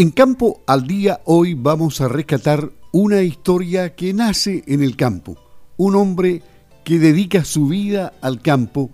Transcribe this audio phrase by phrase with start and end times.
[0.00, 5.36] En Campo al Día hoy vamos a rescatar una historia que nace en el campo.
[5.76, 6.40] Un hombre
[6.84, 8.88] que dedica su vida al campo,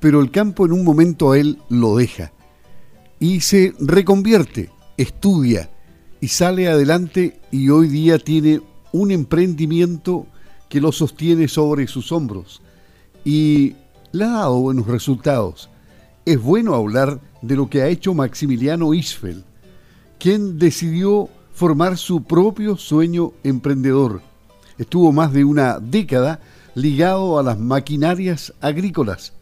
[0.00, 2.32] pero el campo en un momento a él lo deja.
[3.20, 5.70] Y se reconvierte, estudia
[6.20, 8.60] y sale adelante y hoy día tiene
[8.90, 10.26] un emprendimiento
[10.68, 12.60] que lo sostiene sobre sus hombros.
[13.24, 13.76] Y
[14.10, 15.70] le ha dado buenos resultados.
[16.24, 19.44] Es bueno hablar de lo que ha hecho Maximiliano Isfeld
[20.20, 24.20] quien decidió formar su propio sueño emprendedor.
[24.78, 26.40] Estuvo más de una década
[26.74, 29.32] ligado a las maquinarias agrícolas,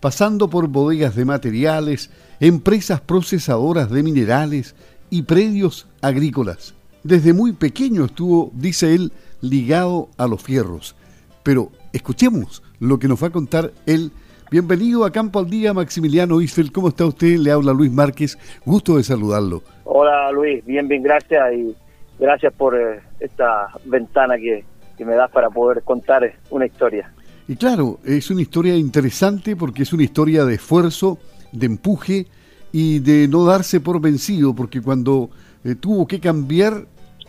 [0.00, 4.76] pasando por bodegas de materiales, empresas procesadoras de minerales
[5.10, 6.74] y predios agrícolas.
[7.02, 10.94] Desde muy pequeño estuvo, dice él, ligado a los fierros.
[11.42, 14.12] Pero escuchemos lo que nos va a contar él.
[14.52, 16.72] Bienvenido a Campo al Día, Maximiliano Isfeld.
[16.72, 17.38] ¿Cómo está usted?
[17.38, 18.36] Le habla Luis Márquez.
[18.66, 19.62] Gusto de saludarlo.
[19.84, 21.74] Hola Luis, bien, bien, gracias y
[22.18, 24.62] gracias por eh, esta ventana que,
[25.06, 27.10] me das para poder contar una historia.
[27.48, 31.16] Y claro, es una historia interesante porque es una historia de esfuerzo,
[31.50, 32.26] de empuje
[32.72, 35.30] y de no darse por vencido, porque cuando
[35.64, 36.84] eh, tuvo que cambiar,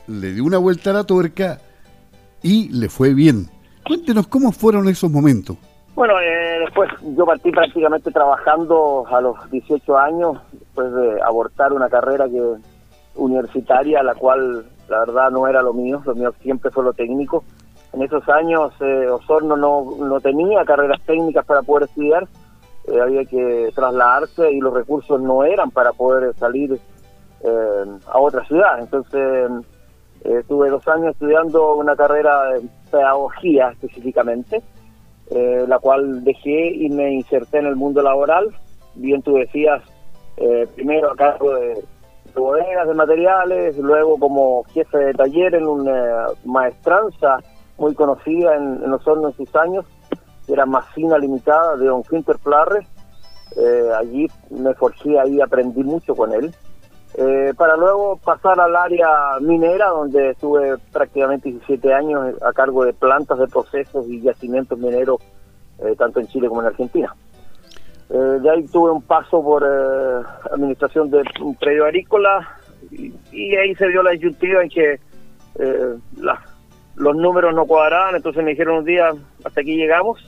[0.08, 1.62] le dio una vuelta a la tuerca
[2.42, 3.48] y le fue bien.
[3.86, 5.56] Cuéntenos cómo fueron esos momentos.
[5.96, 11.90] Bueno, eh, después yo partí prácticamente trabajando a los 18 años, después de abortar una
[11.90, 12.42] carrera que
[13.16, 17.44] universitaria, la cual la verdad no era lo mío, lo mío siempre fue lo técnico.
[17.94, 22.28] En esos años eh, Osorno no, no tenía carreras técnicas para poder estudiar,
[22.88, 26.74] eh, había que trasladarse y los recursos no eran para poder salir
[27.44, 28.80] eh, a otra ciudad.
[28.80, 29.52] Entonces
[30.24, 34.64] estuve dos años estudiando una carrera de pedagogía específicamente
[35.34, 38.56] eh, la cual dejé y me inserté en el mundo laboral.
[38.96, 39.82] Bien tú decías,
[40.38, 41.84] eh, primero a cargo de,
[42.36, 47.40] bodegas de materiales, luego como jefe de taller en una maestranza
[47.78, 49.86] muy conocida en, los hornos sus años,
[50.46, 52.86] que era Masina Limitada de Don Quinter Plarre.
[53.56, 56.54] Eh, allí me forjé ahí, aprendí mucho con él.
[57.16, 59.08] Eh, para luego pasar al área
[59.40, 65.22] minera, donde estuve prácticamente 17 años a cargo de plantas de procesos y yacimientos mineros,
[65.80, 67.16] eh, tanto en Chile como en Argentina.
[68.10, 69.64] Eh, de ahí tuve un paso por
[70.52, 72.58] administración de un predio agrícola
[72.90, 75.00] y, ahí se dio la disyuntiva en que
[76.96, 79.12] los números no cuadraban, entonces me dijeron un día,
[79.44, 80.20] hasta aquí llegamos.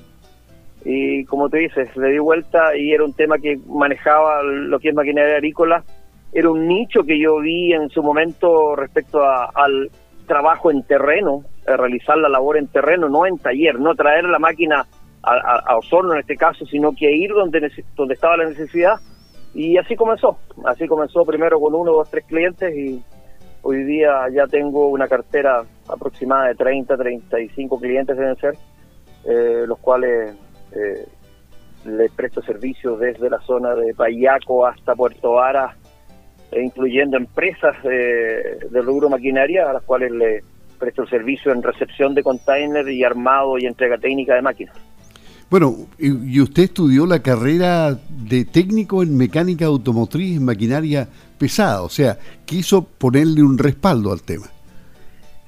[0.83, 4.89] Y como te dices, le di vuelta y era un tema que manejaba lo que
[4.89, 5.83] es maquinaria agrícola
[6.31, 9.89] era un nicho que yo vi en su momento respecto al
[10.27, 14.85] trabajo en terreno, realizar la labor en terreno, no en taller, no traer la máquina
[15.23, 18.95] a, Osorno en este caso, sino que ir donde, donde estaba la necesidad.
[19.53, 23.01] Y así comenzó, así comenzó primero con uno, dos, tres clientes y
[23.61, 28.55] hoy día ya tengo una cartera aproximada de 30, 35 clientes deben ser,
[29.23, 30.35] eh, los cuales
[30.73, 31.07] eh,
[31.85, 35.84] les presto servicios desde la zona de Payaco hasta Puerto Vara, e
[36.61, 40.43] incluyendo empresas de, rubro maquinaria a las cuales le
[40.79, 44.75] presto el servicio en recepción de container y armado y entrega técnica de máquinas.
[45.49, 51.07] Bueno, y usted estudió la carrera de técnico en mecánica automotriz, en maquinaria
[51.37, 54.47] pesada, o sea, quiso ponerle un respaldo al tema.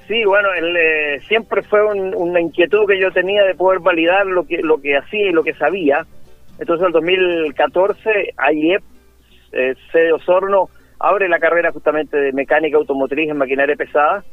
[0.07, 4.62] Sí, bueno, eh, siempre fue una inquietud que yo tenía de poder validar lo que
[4.62, 6.06] lo que hacía y lo que sabía.
[6.59, 8.84] Entonces, en el 2014, AIEP,
[9.51, 10.69] eh, sede Osorno,
[11.00, 14.24] abre la carrera justamente de mecánica automotriz en maquinaria pesada,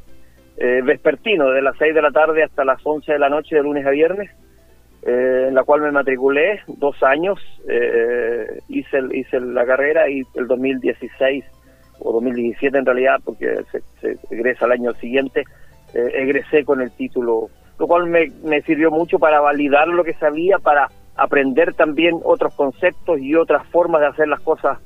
[0.56, 3.62] eh, vespertino, de las 6 de la tarde hasta las 11 de la noche, de
[3.62, 4.30] lunes a viernes,
[5.02, 7.38] eh, en la cual me matriculé dos años,
[7.68, 11.44] eh, hice, hice la carrera y el 2016
[12.00, 15.44] o 2017 en realidad, porque se, se egresa al año siguiente,
[15.94, 17.48] egresé con el título,
[17.78, 22.54] lo cual me, me sirvió mucho para validar lo que sabía, para aprender también otros
[22.56, 24.78] conceptos y otras formas de hacer las cosas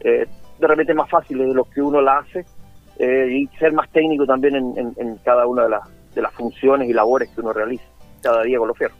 [0.00, 0.26] eh,
[0.58, 2.44] de repente más fáciles de lo que uno la hace
[2.98, 5.82] eh, y ser más técnico también en, cada una de, las
[6.14, 7.84] de las funciones y labores que uno realiza
[8.22, 8.98] cada día con los fierros.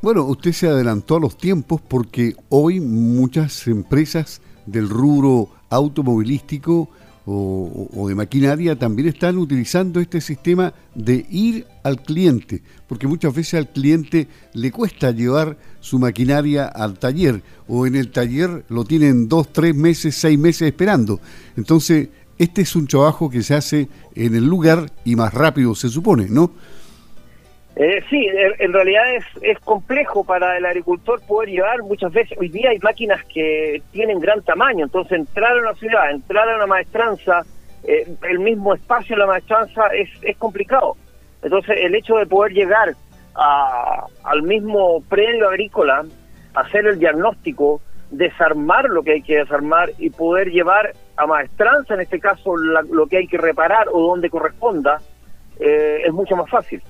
[0.00, 6.88] Bueno, usted se adelantó a los tiempos porque hoy muchas empresas del rubro automovilístico
[7.26, 13.54] o, de maquinaria también están utilizando este sistema de ir al cliente, porque muchas veces
[13.54, 19.28] al cliente le cuesta llevar su maquinaria al taller o en el taller lo tienen
[19.28, 21.20] dos, tres meses, seis meses esperando.
[21.56, 25.88] Entonces, este es un trabajo que se hace en el lugar y más rápido se
[25.88, 26.50] supone, ¿no?
[27.76, 28.28] Eh, sí,
[28.58, 32.38] en realidad es, es complejo para el agricultor poder llevar muchas veces.
[32.38, 36.56] Hoy día hay máquinas que tienen gran tamaño, entonces entrar a una ciudad, entrar a
[36.56, 37.42] una maestranza,
[37.82, 40.96] eh, el mismo espacio en la maestranza es, es complicado.
[41.42, 42.94] Entonces, el hecho de poder llegar
[43.34, 46.04] a, al mismo predio agrícola,
[46.54, 47.80] hacer el diagnóstico,
[48.10, 53.06] desarmar lo que hay que desarmar y poder llevar a maestranza, en este caso, lo
[53.08, 55.00] que hay que reparar o donde corresponda,
[55.58, 56.80] eh, es mucho más fácil.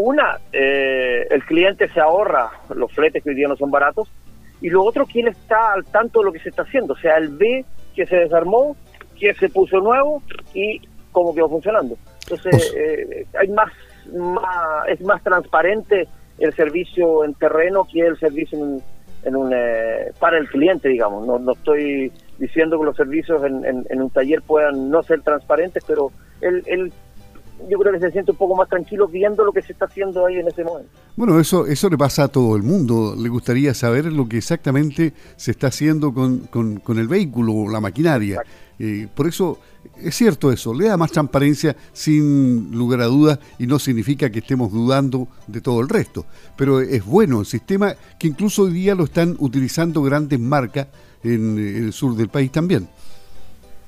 [0.00, 4.08] Una, eh, el cliente se ahorra los fletes que hoy día no son baratos,
[4.60, 6.92] y lo otro, quien está al tanto de lo que se está haciendo.
[6.94, 7.64] O sea, él ve
[7.96, 8.76] que se desarmó,
[9.18, 10.22] que se puso nuevo
[10.54, 10.80] y
[11.10, 11.96] cómo quedó funcionando.
[12.22, 13.72] Entonces, eh, hay más,
[14.86, 16.06] es más transparente
[16.38, 18.56] el servicio en terreno que el servicio
[19.24, 21.26] en, un, eh, para el cliente, digamos.
[21.26, 25.82] No, no estoy diciendo que los servicios en, en, un taller puedan no ser transparentes,
[25.88, 26.92] pero el, el
[27.68, 30.26] yo creo que se siente un poco más tranquilo viendo lo que se está haciendo
[30.26, 30.90] ahí en ese momento.
[31.16, 33.14] Bueno, eso, eso le pasa a todo el mundo.
[33.18, 38.42] Le gustaría saber lo que exactamente se está haciendo con, con, el vehículo, la maquinaria.
[38.78, 39.58] Eh, por eso
[39.96, 44.38] es cierto eso, le da más transparencia sin lugar a dudas y no significa que
[44.38, 46.26] estemos dudando de todo el resto.
[46.56, 50.86] Pero es bueno el sistema que incluso hoy día lo están utilizando grandes marcas
[51.24, 52.88] en el sur del país también.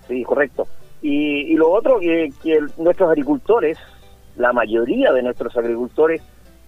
[0.09, 0.67] Sí, correcto.
[1.03, 2.31] Y, lo otro, que,
[2.79, 3.79] nuestros agricultores,
[4.37, 6.23] la mayoría de nuestros agricultores,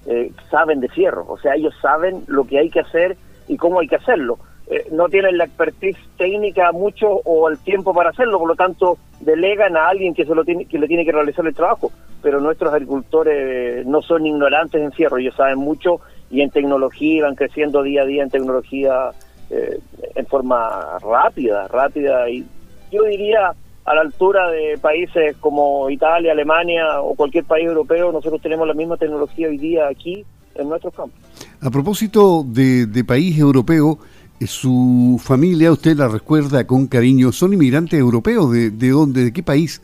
[0.06, 3.80] eh, saben de fierro, o sea, ellos saben lo que hay que hacer y cómo
[3.80, 4.38] hay que hacerlo.
[4.68, 8.96] Eh, no tienen la expertise técnica mucho o el tiempo para hacerlo, por lo tanto
[9.20, 11.92] delegan a alguien que, se lo tiene, que le tiene que realizar el trabajo.
[12.22, 16.00] Pero nuestros agricultores no son ignorantes en fierro, ellos saben mucho
[16.30, 19.10] y en tecnología van creciendo día a día en tecnología
[19.50, 19.78] eh,
[20.14, 22.46] en forma rápida, rápida y
[22.90, 23.52] yo diría
[23.84, 28.74] a la altura de países como Italia, Alemania o cualquier país europeo, nosotros tenemos la
[28.74, 30.24] misma tecnología hoy día aquí
[30.54, 31.18] en nuestros campos.
[31.60, 33.98] A propósito de, país europeo,
[34.40, 38.52] eh, ¿su familia, usted la recuerda con cariño, son inmigrantes europeos?
[38.52, 39.82] ¿De, de dónde, de qué país?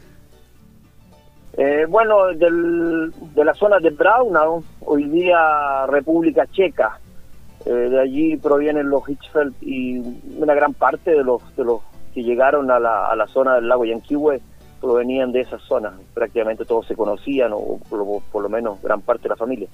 [1.61, 7.01] Eh, bueno, de la zona de Braunau, hoy día República Checa.
[7.67, 9.99] Eh, de allí provienen los Hitchfeld y
[10.39, 11.81] una gran parte de los, de los
[12.19, 14.41] que llegaron a la, a la zona del lago Yanquihue
[14.81, 15.93] provenían de esa zona.
[16.15, 19.69] Prácticamente todos se conocían, o por lo, menos gran parte de la familia.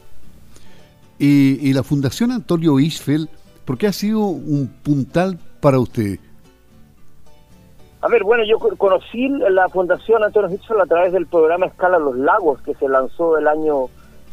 [1.18, 3.28] Y, la Fundación Antonio Isfeld,
[3.64, 6.18] ¿por qué ha sido un puntal para usted?
[8.02, 12.16] A ver, bueno, yo conocí la Fundación Antonio Isfeld a través del programa Escala Los
[12.16, 13.86] Lagos, que se lanzó el año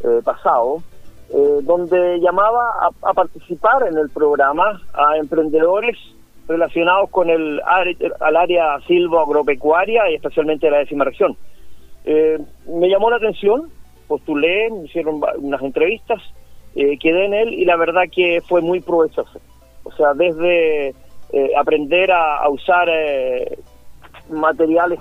[0.03, 0.83] eh, pasado,
[1.29, 5.97] eh, donde llamaba a, a, participar en el programa a emprendedores
[6.51, 7.61] relacionados con el
[8.19, 11.37] al área silvo-agropecuaria y especialmente la décima región.
[12.03, 13.69] Eh, me llamó la atención,
[14.07, 16.21] postulé, me hicieron unas entrevistas,
[16.75, 19.39] eh, quedé en él y la verdad que fue muy provechoso.
[19.83, 22.87] O sea, desde eh, aprender a, usar
[24.29, 24.99] materiales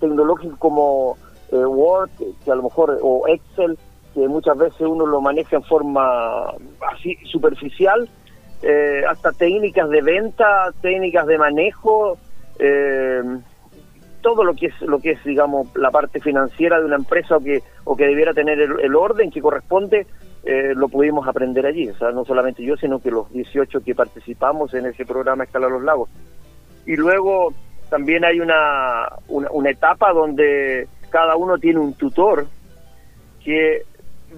[0.00, 1.16] tecnológicos como
[1.50, 2.10] Word,
[2.44, 3.78] que a lo mejor, o Excel,
[4.14, 6.52] que muchas veces uno lo maneja en forma
[6.94, 8.08] así superficial,
[8.62, 12.16] eh, hasta técnicas de venta, técnicas de manejo,
[12.58, 13.22] eh,
[14.20, 17.40] todo lo que es lo que es digamos la parte financiera de una empresa o
[17.40, 20.06] que o que debiera tener el, orden que corresponde
[20.44, 23.94] eh, lo pudimos aprender allí, o sea no solamente yo sino que los 18 que
[23.94, 26.08] participamos en ese programa Escala los Lagos.
[26.86, 27.52] Y luego
[27.90, 32.46] también hay una, una, una etapa donde cada uno tiene un tutor
[33.44, 33.82] que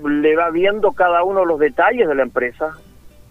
[0.02, 2.76] le va viendo cada uno los detalles de la empresa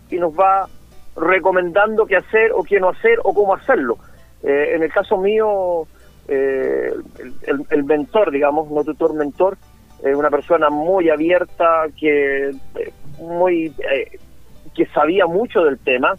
[0.09, 0.67] y nos va
[1.15, 3.97] recomendando qué hacer o qué no hacer o cómo hacerlo.
[4.41, 5.87] Eh, en el caso mío,
[6.27, 6.91] eh,
[7.69, 9.57] el, mentor, digamos, no tutor, mentor,
[10.03, 13.73] es una persona muy abierta, que eh, muy
[14.75, 16.15] que sabía mucho del tema,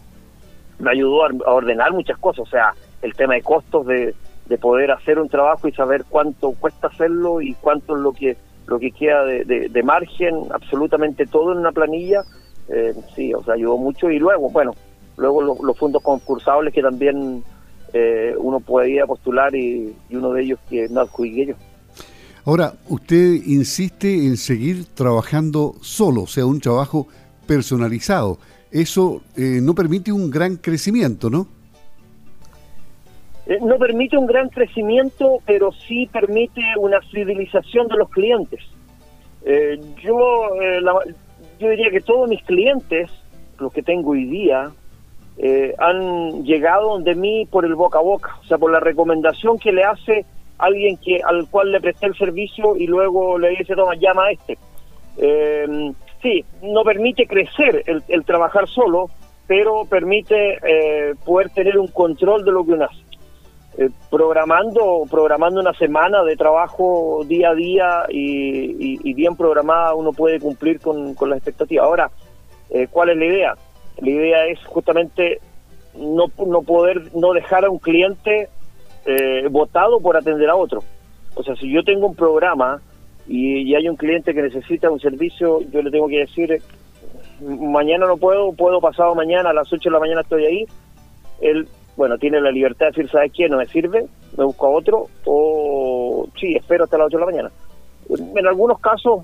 [0.79, 4.91] me ayudó a, ordenar muchas cosas, o sea, el tema de costos de, de poder
[4.91, 8.37] hacer un trabajo y saber cuánto cuesta hacerlo y cuánto es lo que
[8.67, 12.23] lo que queda de, de margen, absolutamente todo en una planilla,
[12.69, 14.73] eh, sí, o sea, ayudó mucho y luego, bueno,
[15.17, 17.43] luego los fondos concursables que también
[17.93, 21.55] eh, uno podía postular y, uno de ellos que no adjudiqué yo.
[22.45, 27.07] Ahora, usted insiste en seguir trabajando solo, o sea, un trabajo
[27.47, 28.37] personalizado.
[28.71, 31.47] Eso eh, no permite un gran crecimiento, ¿no?
[33.61, 38.59] no permite un gran crecimiento, pero sí permite una fidelización de los clientes.
[40.03, 40.49] yo
[40.81, 40.93] la,
[41.59, 43.11] yo diría que todos mis clientes,
[43.59, 44.71] los que tengo hoy día,
[45.37, 49.59] eh, han llegado de mí por el boca a boca, o sea, por la recomendación
[49.59, 50.25] que le hace
[50.57, 54.31] alguien que al cual le presté el servicio y luego le dice, toma, llama a
[54.31, 54.57] este.
[55.17, 59.09] Eh, sí, no permite crecer el, trabajar solo,
[59.47, 63.04] pero permite eh, poder tener un control de lo que uno hace.
[63.77, 70.39] Eh, programando programando una semana de trabajo día a día y, bien programada uno puede
[70.39, 71.85] cumplir con, con las expectativas.
[71.85, 72.11] Ahora,
[72.69, 73.55] eh, ¿cuál es la idea?
[73.97, 75.39] La idea es justamente
[75.97, 78.49] no, no poder no dejar a un cliente
[79.05, 80.83] eh, votado por atender a otro.
[81.35, 82.81] O sea, si yo tengo un programa
[83.27, 86.61] y, hay un cliente que necesita un servicio, yo le tengo que decir,
[87.41, 90.65] mañana no puedo, puedo pasado mañana, a las 8 de la mañana estoy ahí.
[91.41, 93.47] Él, bueno, tiene la libertad de decir, ¿sabes qué?
[93.47, 94.05] No me sirve,
[94.37, 97.51] me busco a otro, o sí, espero hasta las 8 de la mañana.
[98.09, 99.23] En algunos casos,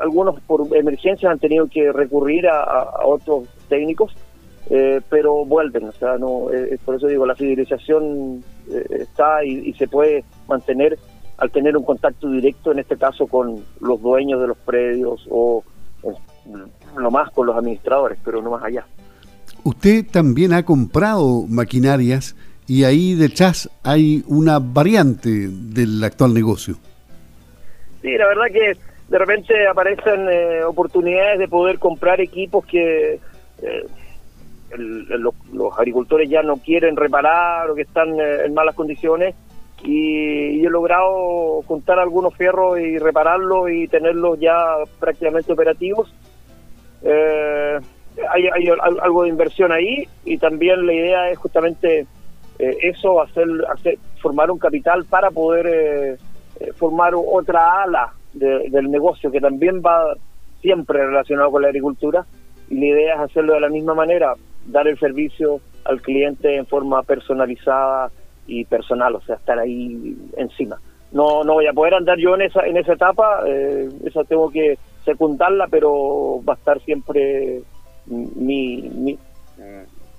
[0.00, 4.14] algunos por emergencias han tenido que recurrir a otros técnicos,
[4.70, 9.72] eh, pero vuelven, o sea, no, eh, por eso digo, la fidelización eh, está y,
[9.74, 10.98] se puede mantener
[11.38, 15.64] al tener un contacto directo, en este caso con los dueños de los predios o
[16.96, 18.86] lo más con los administradores, pero no más allá.
[19.64, 26.76] Usted también ha comprado maquinarias y ahí detrás hay una variante del actual negocio.
[28.00, 28.76] Sí, la verdad que
[29.08, 30.26] de repente aparecen
[30.66, 33.20] oportunidades de poder comprar equipos que
[34.78, 35.34] los,
[35.78, 39.34] agricultores ya no quieren reparar o que están eh, en malas condiciones
[39.84, 44.56] y, he logrado juntar algunos fierros y repararlos y tenerlos ya
[45.00, 46.12] prácticamente operativos.
[48.16, 48.68] Eh, hay,
[49.02, 52.06] algo de inversión ahí y también la idea es justamente
[52.58, 53.46] eh, eso, hacer,
[54.20, 56.18] formar un capital para poder
[56.76, 60.14] formar otra ala del negocio que también va
[60.60, 62.24] siempre relacionado con la agricultura
[62.70, 64.34] y la idea es hacerlo de la misma manera,
[64.66, 68.10] dar el servicio al cliente en forma personalizada
[68.46, 70.78] y personal, o sea, estar ahí encima.
[71.12, 74.50] No, no voy a poder andar yo en esa, en esa etapa, eh, esa tengo
[74.50, 77.62] que secundarla, pero va a estar siempre
[78.12, 79.18] mi, mi,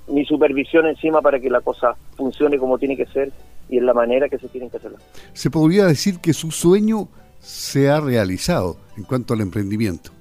[0.07, 3.31] mi supervisión encima para que la cosa funcione como tiene que ser
[3.69, 4.91] y en la manera que se tiene que hacer.
[5.33, 7.07] Se podría decir que su sueño
[7.39, 10.11] se ha realizado en cuanto al emprendimiento.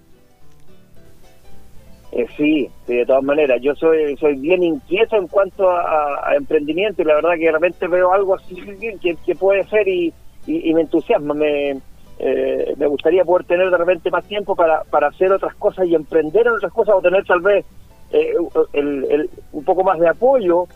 [2.13, 3.61] Eh, sí, de todas maneras.
[3.63, 7.89] Yo soy soy bien inquieto en cuanto a, emprendimiento y la verdad que de repente
[7.89, 8.55] veo algo así
[9.01, 10.13] que, que puede ser y,
[10.47, 11.33] y, me entusiasma.
[11.33, 11.81] Me,
[12.25, 15.95] eh, me gustaría poder tener de repente más tiempo para, para hacer otras cosas y
[15.97, 17.67] emprender en otras cosas o tener tal vez
[18.13, 18.35] eh,
[18.73, 20.69] el, un poco más de apoyo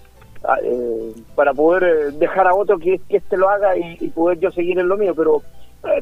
[0.42, 0.58] ah,
[1.36, 4.88] para poder dejar a otro que, que este lo haga y, poder yo seguir en
[4.88, 5.14] lo mío.
[5.14, 5.40] Pero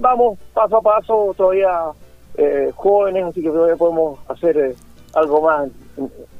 [0.00, 1.90] vamos paso a paso, todavía
[2.74, 4.74] jóvenes, así que todavía podemos hacer
[5.14, 5.68] algo más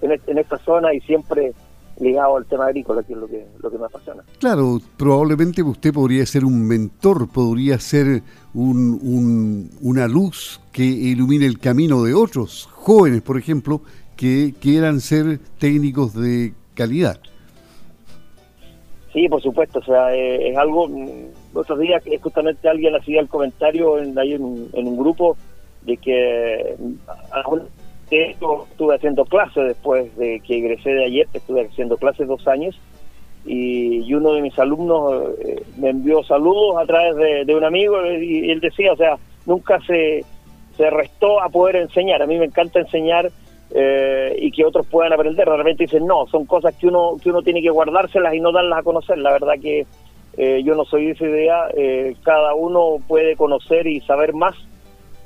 [0.03, 1.53] en, esta zona y siempre
[2.01, 4.23] ligado al tema agrícola, que es lo que, lo que me apasiona.
[4.39, 8.23] Claro, probablemente usted podría ser un mentor, podría ser
[8.53, 13.83] un, una luz que ilumine el camino de otros jóvenes, por ejemplo,
[14.17, 17.19] que quieran ser técnicos de calidad.
[19.13, 21.09] Sí, por supuesto, o sea, eh, es algo, mm,
[21.55, 25.37] otros días justamente alguien hacía el comentario en, ahí en, en un grupo
[25.83, 26.77] de que
[28.40, 32.78] mm, estuve haciendo clases después de que egresé de ayer, estuve haciendo clases dos años
[33.47, 38.50] y, uno de mis alumnos eh, me envió saludos a través de, un amigo y,
[38.50, 39.16] él decía, o sea,
[39.47, 40.25] nunca se,
[40.76, 42.23] se restó a poder enseñar.
[42.23, 43.30] A mí me encanta enseñar
[43.75, 45.47] eh, y que otros puedan aprender.
[45.47, 48.78] Realmente dicen, no, son cosas que uno, que uno tiene que guardárselas y no darlas
[48.78, 49.18] a conocer.
[49.18, 49.87] La verdad que
[50.38, 52.16] eh, yo no soy de esa idea.
[52.23, 54.54] cada uno puede conocer y saber más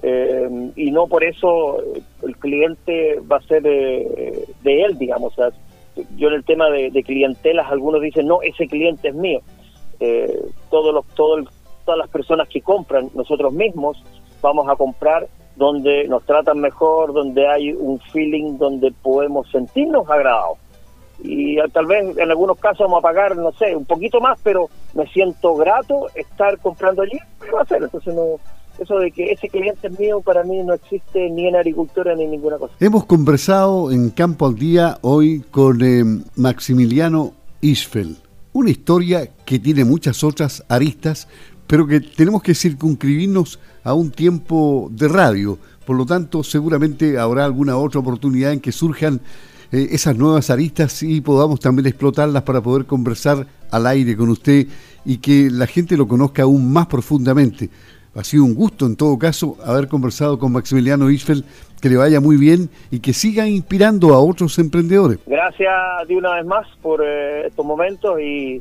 [0.03, 1.79] eh, y no por eso
[2.23, 5.35] el cliente va a ser de, él, digamos.
[6.17, 9.41] yo en el tema de, clientelas, algunos dicen, no, ese cliente es mío.
[10.01, 10.39] Eh,
[10.71, 11.37] todos los, todo
[11.85, 14.03] todas las personas que compran, nosotros mismos,
[14.43, 15.27] vamos a comprar
[15.57, 20.59] donde nos tratan mejor, donde hay un feeling, donde podemos sentirnos agradados.
[21.21, 24.69] Y tal vez en algunos casos vamos a pagar, no sé, un poquito más, pero
[24.95, 27.83] me siento grato estar comprando allí, ¿qué va a hacer?
[27.83, 28.37] Entonces no,
[28.79, 32.25] eso de que ese cliente es mío para mí no existe ni en agricultura ni
[32.25, 32.75] en ninguna cosa.
[32.81, 36.05] Hemos conversado en Campo al Día hoy con eh,
[36.37, 38.17] Maximiliano Isfel,
[38.53, 41.29] una historia que tiene muchas otras aristas,
[41.67, 45.59] pero que tenemos que circunscribirnos a un tiempo de radio.
[45.85, 49.21] Por lo tanto, seguramente habrá alguna otra oportunidad en que surjan
[49.71, 54.67] eh, esas nuevas aristas y podamos también explotarlas para poder conversar al aire con usted
[55.05, 57.71] y que la gente lo conozca aún más profundamente.
[58.19, 61.45] Ha sido un gusto, en todo caso, haber conversado con Maximiliano Isfeld.
[61.81, 65.21] Que le vaya muy bien y que siga inspirando a otros emprendedores.
[65.25, 65.73] Gracias
[66.09, 68.61] de una vez más por eh, estos momentos y,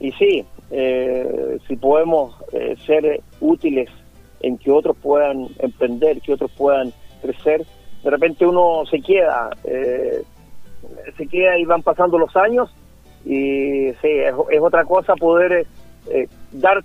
[0.00, 3.90] sí, eh, si podemos eh, ser útiles
[4.40, 7.66] en que otros puedan emprender, que otros puedan crecer,
[8.02, 12.74] de repente uno se queda, se queda y van pasando los años
[13.26, 14.32] y sí, es,
[14.62, 15.66] otra cosa poder
[16.52, 16.82] dar,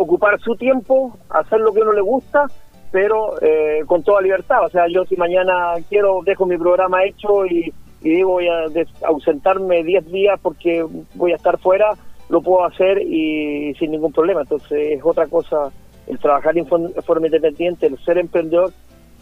[0.00, 2.46] ocupar su tiempo, hacer lo que uno le gusta,
[2.90, 4.64] pero eh, con toda libertad.
[4.64, 8.64] O sea, yo si mañana quiero, dejo mi programa hecho y, digo voy a
[9.06, 11.92] ausentarme 10 días porque voy a estar fuera,
[12.30, 14.40] lo puedo hacer y sin ningún problema.
[14.40, 15.70] Entonces es otra cosa
[16.06, 18.72] el trabajar en forma independiente, el ser emprendedor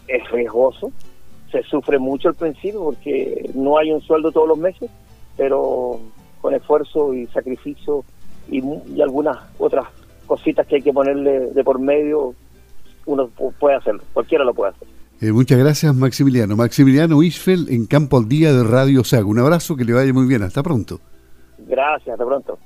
[0.07, 0.91] es riesgoso,
[1.51, 4.89] se sufre mucho al principio porque no hay un sueldo todos los meses,
[5.37, 5.99] pero
[6.41, 8.03] con esfuerzo y sacrificio
[8.49, 8.61] y,
[9.01, 9.85] algunas otras
[10.29, 12.35] cositas que hay que ponerle de por medio,
[13.07, 13.27] uno
[13.59, 14.87] puede hacerlo, cualquiera lo puede hacer.
[15.21, 16.55] Eh, muchas gracias, Maximiliano.
[16.55, 19.29] Maximiliano Isfeld en Campo al Día de Radio Sago.
[19.29, 20.43] Un abrazo, que le vaya muy bien.
[20.43, 21.01] Hasta pronto.
[21.67, 22.57] Gracias, hasta pronto.